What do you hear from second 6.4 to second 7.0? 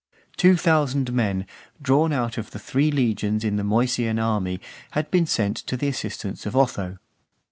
of Otho.